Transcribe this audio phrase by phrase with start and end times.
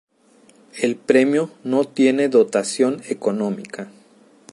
[0.79, 3.91] El premio no tiene dotación económica.